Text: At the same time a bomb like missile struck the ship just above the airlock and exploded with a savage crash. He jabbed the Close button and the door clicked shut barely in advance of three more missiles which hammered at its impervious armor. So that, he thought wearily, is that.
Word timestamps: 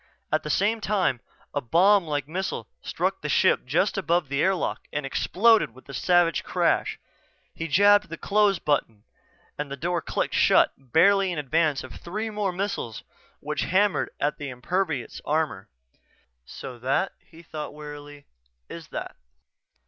At 0.31 0.41
the 0.41 0.49
same 0.49 0.81
time 0.81 1.21
a 1.53 1.61
bomb 1.61 2.05
like 2.05 2.27
missile 2.27 2.67
struck 2.81 3.21
the 3.21 3.29
ship 3.29 3.67
just 3.67 3.99
above 3.99 4.29
the 4.29 4.41
airlock 4.41 4.87
and 4.91 5.05
exploded 5.05 5.75
with 5.75 5.87
a 5.89 5.93
savage 5.93 6.43
crash. 6.43 6.97
He 7.53 7.67
jabbed 7.67 8.09
the 8.09 8.17
Close 8.17 8.57
button 8.57 9.03
and 9.59 9.69
the 9.69 9.77
door 9.77 10.01
clicked 10.01 10.33
shut 10.33 10.71
barely 10.75 11.31
in 11.31 11.37
advance 11.37 11.83
of 11.83 11.93
three 11.93 12.31
more 12.31 12.51
missiles 12.51 13.03
which 13.41 13.61
hammered 13.61 14.09
at 14.19 14.41
its 14.41 14.41
impervious 14.41 15.21
armor. 15.23 15.69
So 16.45 16.79
that, 16.79 17.11
he 17.19 17.43
thought 17.43 17.75
wearily, 17.75 18.25
is 18.69 18.87
that. 18.87 19.15